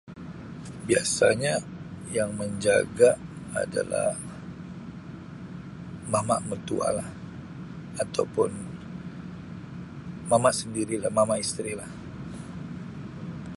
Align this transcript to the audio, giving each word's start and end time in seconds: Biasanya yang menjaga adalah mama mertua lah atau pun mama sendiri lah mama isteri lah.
Biasanya 0.89 1.55
yang 2.17 2.29
menjaga 2.39 3.11
adalah 3.63 4.09
mama 6.11 6.37
mertua 6.49 6.87
lah 6.99 7.05
atau 8.03 8.25
pun 8.35 8.49
mama 10.31 10.49
sendiri 10.59 10.95
lah 11.03 11.11
mama 11.19 11.35
isteri 11.43 11.71
lah. 11.81 11.91